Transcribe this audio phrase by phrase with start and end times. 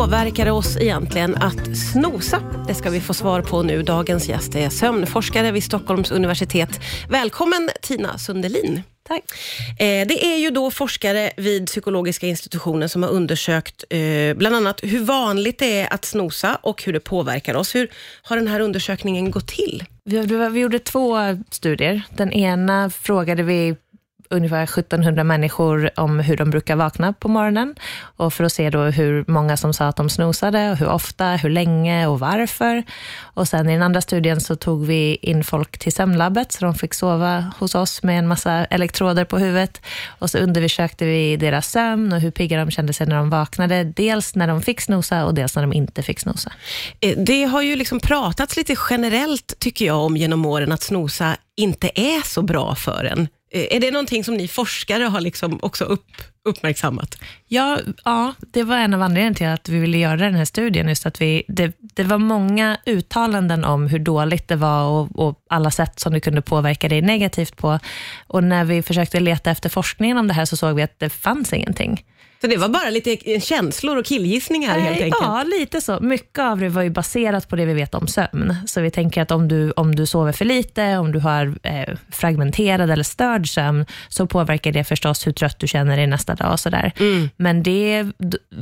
[0.00, 2.42] påverkar det oss egentligen att snosa?
[2.68, 3.82] Det ska vi få svar på nu.
[3.82, 6.80] Dagens gäst är sömnforskare vid Stockholms universitet.
[7.08, 8.82] Välkommen Tina Sundelin.
[9.08, 9.24] Tack.
[9.70, 14.80] Eh, det är ju då forskare vid psykologiska institutionen som har undersökt eh, bland annat
[14.82, 17.74] hur vanligt det är att snosa och hur det påverkar oss.
[17.74, 17.90] Hur
[18.22, 19.84] har den här undersökningen gått till?
[20.04, 20.20] Vi,
[20.50, 21.16] vi gjorde två
[21.50, 22.02] studier.
[22.16, 23.76] Den ena frågade vi
[24.30, 27.74] ungefär 1700 människor om hur de brukar vakna på morgonen
[28.16, 31.26] och för att se då hur många som sa att de snosade och hur ofta,
[31.26, 32.82] hur länge och varför.
[33.22, 36.74] Och sen i den andra studien så tog vi in folk till sömnlabbet så de
[36.74, 39.82] fick sova hos oss med en massa elektroder på huvudet
[40.18, 43.84] och så undersökte vi deras sömn och hur pigga de kände sig när de vaknade.
[43.84, 46.52] Dels när de fick snosa och dels när de inte fick snosa.
[47.00, 51.36] Eh, det har ju liksom pratats lite generellt tycker jag om genom åren att snosa
[51.56, 53.28] inte är så bra för en.
[53.52, 56.06] Eh, är det någonting som ni forskare har liksom också upp,
[56.44, 57.18] uppmärksammat?
[57.48, 60.88] Ja, ja, det var en av anledningarna till att vi ville göra den här studien.
[60.88, 65.44] Just att vi, det, det var många uttalanden om hur dåligt det var och, och,
[65.50, 67.78] alla sätt som det kunde påverka dig negativt på.
[68.26, 71.10] Och när vi försökte leta efter forskningen om det här så såg vi att det
[71.10, 72.04] fanns ingenting.
[72.40, 75.16] Så det var bara lite känslor och killgissningar helt enkelt?
[75.20, 76.00] Ja, lite så.
[76.00, 78.56] Mycket av det var ju baserat på det vi vet om sömn.
[78.66, 81.96] Så vi tänker att om du, om du sover för lite, om du har eh,
[82.12, 86.52] fragmenterad eller störd sömn, så påverkar det förstås hur trött du känner dig nästa dag.
[86.52, 86.92] Och sådär.
[86.98, 87.30] Mm.
[87.36, 88.04] Men det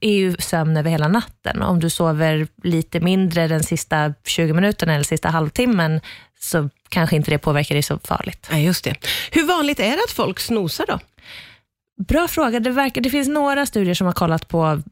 [0.00, 1.62] är ju sömn över hela natten.
[1.62, 6.00] Om du sover lite mindre den sista 20 minuterna eller sista halvtimmen,
[6.40, 8.46] så kanske inte det påverkar dig så farligt.
[8.50, 8.94] Ja, just det.
[9.30, 10.98] Hur vanligt är det att folk snosar då?
[12.08, 12.60] Bra fråga.
[12.60, 14.82] Det, verkar, det finns några studier som har kollat på,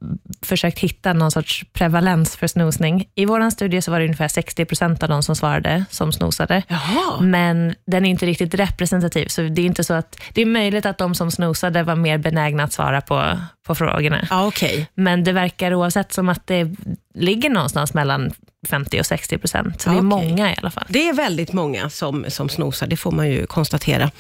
[0.43, 3.09] försökt hitta någon sorts prevalens för snosning.
[3.15, 6.63] I vår studie så var det ungefär 60 procent av de som svarade som snosade.
[6.69, 7.21] Jaha.
[7.21, 10.87] Men den är inte riktigt representativ, så det är inte så att det är möjligt
[10.87, 14.27] att de som snosade var mer benägna att svara på, på frågorna.
[14.31, 14.87] Ja, okay.
[14.95, 16.77] Men det verkar oavsett som att det
[17.15, 18.33] ligger någonstans mellan
[18.67, 19.81] 50 och 60 procent.
[19.81, 20.87] Så det är många i alla fall.
[20.89, 24.11] Det är väldigt många som, som snosar, det får man ju konstatera.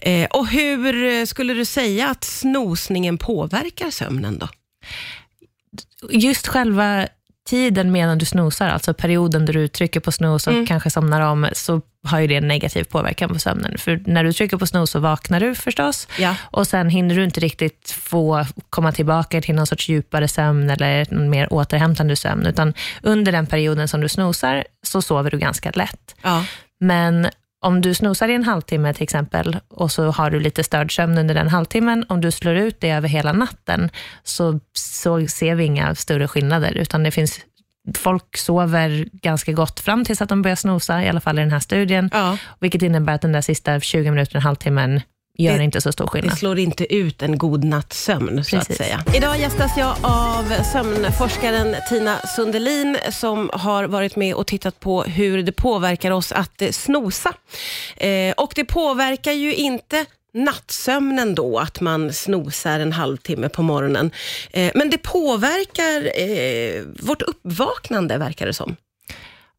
[0.00, 4.48] Eh, och hur skulle du säga att snosningen påverkar sömnen då?
[6.10, 7.08] Just själva
[7.44, 10.66] tiden medan du snosar, alltså perioden där du trycker på snos och mm.
[10.66, 13.78] kanske somnar om, så har ju det en negativ påverkan på sömnen.
[13.78, 16.36] För när du trycker på snos så vaknar du förstås ja.
[16.42, 21.06] och sen hinner du inte riktigt få komma tillbaka till någon sorts djupare sömn eller
[21.10, 25.70] någon mer återhämtande sömn, utan under den perioden som du snosar så sover du ganska
[25.70, 26.14] lätt.
[26.22, 26.44] Ja.
[26.80, 27.28] Men
[27.64, 31.18] om du snosar i en halvtimme till exempel och så har du lite störd sömn
[31.18, 33.90] under den halvtimmen, om du slår ut det över hela natten
[34.22, 37.40] så, så ser vi inga större skillnader, utan det finns
[37.94, 41.52] folk sover ganska gott fram tills att de börjar snosa, i alla fall i den
[41.52, 42.10] här studien.
[42.12, 42.38] Ja.
[42.60, 45.00] Vilket innebär att den där sista 20 minuterna, halvtimmen,
[45.38, 46.32] gör det, inte så stor skillnad.
[46.32, 49.04] Det slår inte ut en god natts sömn, så att säga.
[49.16, 55.42] Idag gästas jag av sömnforskaren Tina Sundelin, som har varit med och tittat på hur
[55.42, 57.32] det påverkar oss att snosa.
[57.96, 64.10] Eh, och det påverkar ju inte nattsömnen då, att man snosar en halvtimme på morgonen.
[64.50, 68.76] Eh, men det påverkar eh, vårt uppvaknande, verkar det som.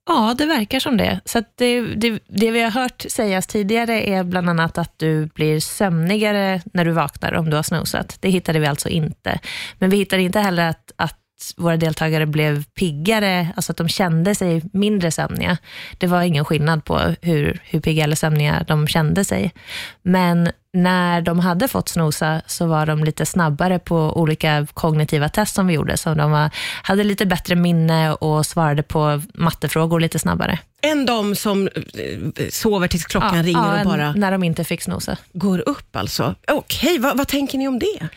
[0.08, 1.20] Ja, det verkar som det.
[1.26, 5.60] Så det, det, det, vi har hört sägas tidigare är bland annat att du blir
[5.60, 8.18] sömnigare när du vaknar om du har snosat.
[8.22, 9.40] Det hittade vi alltså inte.
[9.80, 11.20] Men vi hittade inte heller att, att
[11.58, 15.58] våra deltagare blev piggare, alltså att de kände sig mindre sömniga.
[15.98, 19.54] Det var ingen skillnad på hur, hur pigga eller sömniga de kände sig.
[20.02, 25.56] Men när de hade fått snosa så var de lite snabbare på olika kognitiva test
[25.56, 25.98] som vi gjorde.
[25.98, 26.50] Så de var,
[26.84, 30.60] hade lite bättre minne och svarade på mattefrågor lite snabbare.
[30.82, 34.14] Än de som eh, sover tills klockan ja, ringer ja, och bara...
[34.14, 35.18] när de inte fick snosa.
[35.34, 36.36] Går upp alltså.
[36.48, 38.10] Okej, okay, vad, vad tänker ni om det?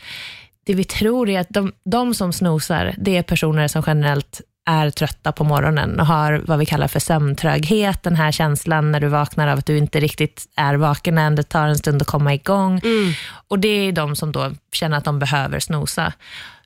[0.68, 4.90] Det vi tror är att de, de som snosar, det är personer som generellt är
[4.90, 9.08] trötta på morgonen och har vad vi kallar för sömntröghet, den här känslan när du
[9.08, 12.34] vaknar av att du inte riktigt är vaken än, det tar en stund att komma
[12.34, 12.80] igång.
[12.84, 13.12] Mm.
[13.48, 16.12] Och det är de som då känner att de behöver snosa.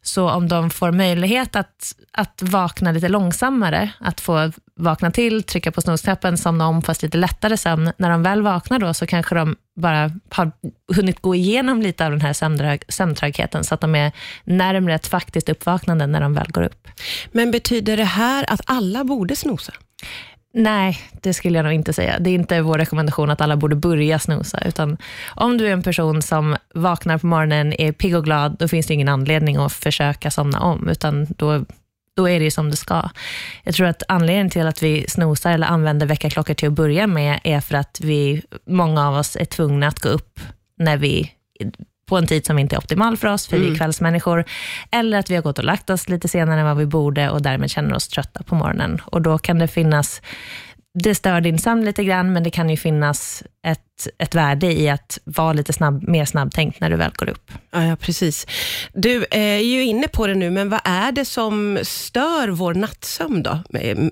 [0.02, 5.72] Så om de får möjlighet att, att vakna lite långsammare, att få vakna till, trycka
[5.72, 7.92] på snosknappen, somna om fast lite lättare sömn.
[7.97, 10.53] När de väl vaknar då så kanske de bara har
[10.94, 12.32] hunnit gå igenom lite av den här
[12.92, 14.12] sömntrögheten så att de är
[14.44, 16.88] närmre ett faktiskt uppvaknande när de väl går upp.
[17.32, 19.72] Men betyder det här att alla borde snosa?
[20.54, 22.19] Nej, det skulle jag nog inte säga.
[22.19, 24.97] Det är inte vår rekommendation att alla borde börja snusa, utan
[25.34, 28.87] om du är en person som vaknar på morgonen, är pigg och glad, då finns
[28.87, 31.65] det ingen anledning att försöka somna om, utan då,
[32.16, 33.09] då är det som det ska.
[33.65, 37.41] Jag tror att anledningen till att vi snosar eller använder väckarklockor till att börja med,
[37.45, 40.41] är för att vi, många av oss är tvungna att gå upp
[40.78, 41.33] när vi
[42.07, 43.69] på en tid som inte är optimal för oss, för mm.
[43.69, 44.45] vi är kvällsmänniskor,
[44.91, 47.43] eller att vi har gått och lagt oss lite senare än vad vi borde och
[47.43, 49.01] därmed känner oss trötta på morgonen.
[49.04, 50.22] Och Då kan det finnas
[50.95, 54.89] det stör din sömn lite grann, men det kan ju finnas ett, ett värde i
[54.89, 57.53] att vara lite snabb, mer snabbtänkt när du väl går upp.
[57.71, 58.47] Ja, ja, precis.
[58.93, 63.43] Du är ju inne på det nu, men vad är det som stör vår nattsömn
[63.43, 63.59] då,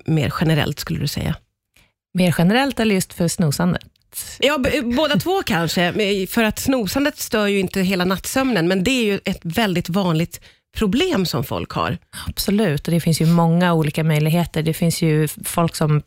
[0.05, 1.35] mer generellt skulle du säga?
[2.15, 3.83] Mer generellt eller just för snosandet?
[4.39, 4.59] Ja,
[4.97, 5.93] båda två kanske.
[6.31, 10.41] För att snosandet stör ju inte hela nattsömnen, men det är ju ett väldigt vanligt
[10.77, 11.99] problem som folk har.
[12.27, 14.63] Absolut, och det finns ju många olika möjligheter.
[14.63, 16.03] Det finns ju folk som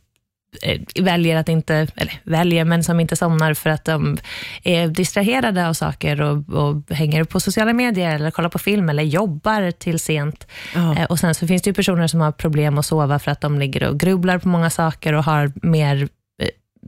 [0.61, 4.17] Eh, väljer att inte, eller väljer, men som inte somnar för att de
[4.63, 9.03] är distraherade av saker och, och hänger på sociala medier eller kollar på film eller
[9.03, 10.47] jobbar till sent.
[10.75, 10.97] Ja.
[10.97, 13.59] Eh, och Sen så finns det personer som har problem att sova för att de
[13.59, 16.07] ligger och grubblar på många saker och har mer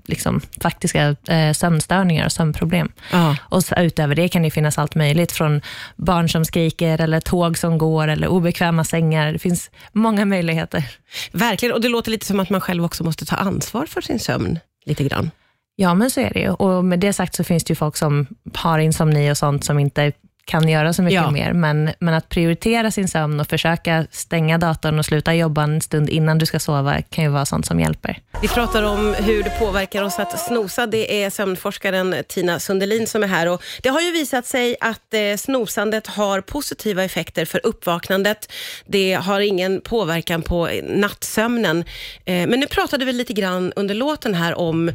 [0.05, 2.91] liksom, faktiska eh, sömnstörningar och sömnproblem.
[3.11, 3.37] Ja.
[3.41, 5.61] Och så, utöver det kan det finnas allt möjligt, från
[5.95, 9.33] barn som skriker, eller tåg som går, eller obekväma sängar.
[9.33, 10.83] Det finns många möjligheter.
[11.31, 14.19] Verkligen, och det låter lite som att man själv också måste ta ansvar för sin
[14.19, 15.31] sömn, lite grann.
[15.75, 16.49] Ja, men så är det ju.
[16.49, 19.79] Och med det sagt så finns det ju folk som har insomni och sånt som
[19.79, 20.11] inte
[20.45, 21.31] kan göra så mycket ja.
[21.31, 25.81] mer, men, men att prioritera sin sömn och försöka stänga datorn och sluta jobba en
[25.81, 28.19] stund innan du ska sova kan ju vara sånt som hjälper.
[28.41, 30.87] Vi pratar om hur det påverkar oss att snosa.
[30.87, 33.47] Det är sömnforskaren Tina Sundelin som är här.
[33.47, 38.51] Och det har ju visat sig att eh, snosandet har positiva effekter för uppvaknandet.
[38.85, 41.83] Det har ingen påverkan på nattsömnen.
[42.25, 44.91] Eh, men nu pratade vi lite grann under låten här om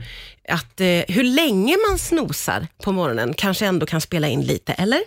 [0.48, 5.00] att eh, hur länge man snosar på morgonen kanske ändå kan spela in lite, eller?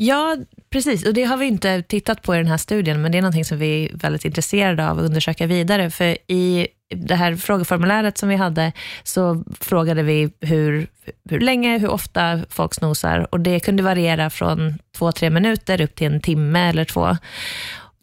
[0.00, 0.36] Ja,
[0.70, 1.06] precis.
[1.06, 3.44] Och Det har vi inte tittat på i den här studien, men det är någonting
[3.44, 5.90] som vi är väldigt intresserade av att undersöka vidare.
[5.90, 8.72] För i det här frågeformuläret som vi hade,
[9.02, 10.86] så frågade vi hur,
[11.30, 13.34] hur länge, hur ofta folk snosar.
[13.34, 17.16] Och Det kunde variera från två, tre minuter upp till en timme eller två.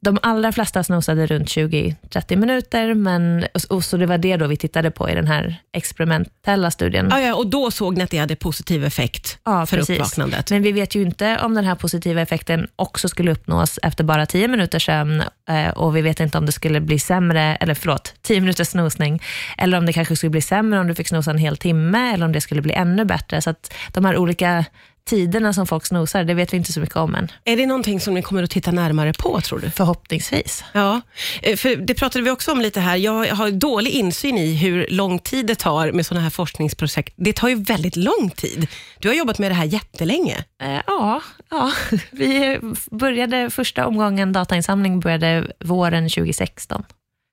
[0.05, 4.57] De allra flesta snosade runt 20-30 minuter, men, och, så det var det då vi
[4.57, 7.07] tittade på i den här experimentella studien.
[7.11, 9.95] Ja, ja, och då såg ni att det hade positiv effekt ja, för precis.
[9.95, 10.51] uppvaknandet.
[10.51, 14.25] Men vi vet ju inte om den här positiva effekten också skulle uppnås efter bara
[14.25, 18.13] 10 minuters sömn eh, och vi vet inte om det skulle bli sämre, eller förlåt,
[18.21, 19.21] 10 minuters snosning,
[19.57, 22.25] eller om det kanske skulle bli sämre om du fick snosa en hel timme, eller
[22.25, 23.41] om det skulle bli ännu bättre.
[23.41, 24.65] Så att de här olika
[25.05, 27.31] tiderna som folk snosar, det vet vi inte så mycket om än.
[27.43, 29.69] Är det någonting som ni kommer att titta närmare på, tror du?
[29.69, 30.63] Förhoppningsvis.
[30.73, 31.01] Ja,
[31.41, 32.95] eh, för det pratade vi också om lite här.
[32.95, 37.13] Jag har dålig insyn i hur lång tid det tar med sådana här forskningsprojekt.
[37.17, 38.67] Det tar ju väldigt lång tid.
[38.99, 40.45] Du har jobbat med det här jättelänge.
[40.61, 41.71] Eh, ja, ja,
[42.11, 42.59] vi
[42.91, 46.83] började första omgången datainsamling började våren 2016.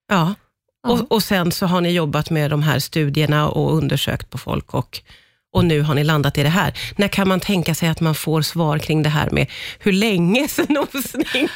[0.08, 0.34] Ja,
[0.88, 4.74] och, och sen så har ni jobbat med de här studierna och undersökt på folk
[4.74, 5.02] och
[5.52, 6.72] och nu har ni landat i det här.
[6.96, 10.48] När kan man tänka sig att man får svar kring det här med hur länge
[10.48, 11.48] snosningen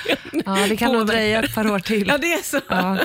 [0.44, 2.06] Ja, det kan nog dröja ett par år till.
[2.16, 2.60] Ja, det är så.
[2.69, 2.98] Ja.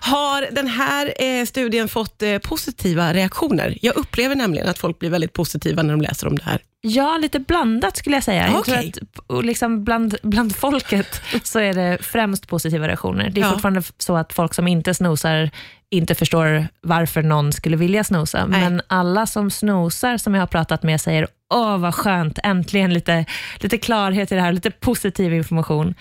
[0.00, 3.78] Har den här eh, studien fått eh, positiva reaktioner?
[3.82, 6.60] Jag upplever nämligen att folk blir väldigt positiva när de läser om det här.
[6.80, 8.58] Ja, lite blandat skulle jag säga.
[8.58, 8.84] Okay.
[8.84, 13.30] Jag tror att liksom bland, bland folket så är det främst positiva reaktioner.
[13.30, 13.52] Det är ja.
[13.52, 15.50] fortfarande så att folk som inte snosar
[15.92, 18.46] inte förstår varför någon skulle vilja snosa.
[18.46, 18.60] Nej.
[18.60, 23.24] Men alla som snosar som jag har pratat med säger, åh vad skönt, äntligen lite,
[23.58, 25.94] lite klarhet i det här, lite positiv information.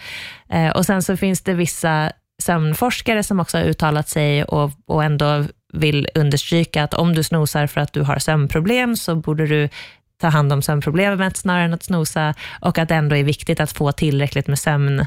[0.49, 2.11] Eh, och Sen så finns det vissa
[2.41, 7.67] sömnforskare som också har uttalat sig och, och ändå vill understryka att om du snosar
[7.67, 9.69] för att du har sömnproblem så borde du
[10.21, 13.71] ta hand om sömnproblemet snarare än att snosa och att det ändå är viktigt att
[13.71, 15.05] få tillräckligt med sömn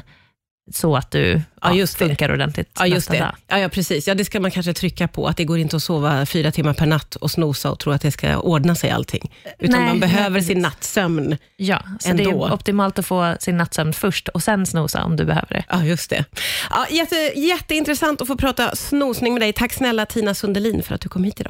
[0.71, 3.33] så att du ja, just funkar ordentligt ja, just det.
[3.47, 4.07] Ja, ja, precis.
[4.07, 6.73] Ja, det ska man kanske trycka på, att det går inte att sova fyra timmar
[6.73, 9.31] per natt och snosa och tro att det ska ordna sig allting.
[9.59, 12.23] Utan nej, man behöver nej, sin nattsömn Ja, så ändå.
[12.23, 15.63] det är optimalt att få sin nattsömn först och sen snosa om du behöver det.
[15.69, 16.25] Ja, just det.
[16.69, 19.53] Ja, jätte, jätteintressant att få prata snosning med dig.
[19.53, 21.43] Tack snälla Tina Sundelin för att du kom hit idag.